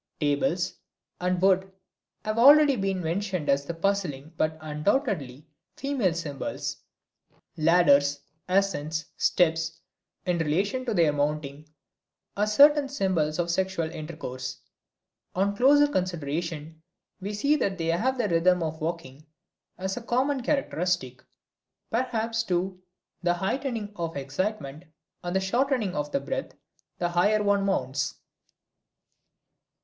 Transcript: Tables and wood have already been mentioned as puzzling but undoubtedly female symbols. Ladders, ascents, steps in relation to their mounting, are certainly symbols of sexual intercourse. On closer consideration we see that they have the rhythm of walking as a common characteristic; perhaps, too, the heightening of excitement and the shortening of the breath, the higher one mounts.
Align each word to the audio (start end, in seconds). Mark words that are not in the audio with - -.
Tables 0.19 0.73
and 1.19 1.39
wood 1.39 1.71
have 2.25 2.39
already 2.39 2.75
been 2.75 3.01
mentioned 3.03 3.47
as 3.49 3.67
puzzling 3.71 4.33
but 4.35 4.57
undoubtedly 4.59 5.47
female 5.77 6.15
symbols. 6.15 6.77
Ladders, 7.55 8.19
ascents, 8.49 9.05
steps 9.15 9.79
in 10.25 10.39
relation 10.39 10.85
to 10.85 10.95
their 10.95 11.13
mounting, 11.13 11.69
are 12.35 12.47
certainly 12.47 12.87
symbols 12.89 13.37
of 13.37 13.51
sexual 13.51 13.91
intercourse. 13.91 14.61
On 15.35 15.55
closer 15.55 15.85
consideration 15.87 16.81
we 17.19 17.31
see 17.35 17.55
that 17.57 17.77
they 17.77 17.85
have 17.89 18.17
the 18.17 18.27
rhythm 18.27 18.63
of 18.63 18.81
walking 18.81 19.27
as 19.77 19.97
a 19.97 20.01
common 20.01 20.41
characteristic; 20.41 21.23
perhaps, 21.91 22.41
too, 22.41 22.81
the 23.21 23.35
heightening 23.35 23.93
of 23.95 24.17
excitement 24.17 24.83
and 25.23 25.35
the 25.35 25.39
shortening 25.39 25.93
of 25.95 26.11
the 26.11 26.19
breath, 26.19 26.53
the 26.97 27.09
higher 27.09 27.43
one 27.43 27.63
mounts. 27.63 28.15